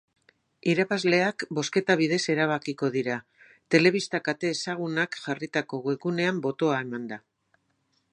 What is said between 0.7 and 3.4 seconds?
Irabazleak bozketa bidez erabakiko dira,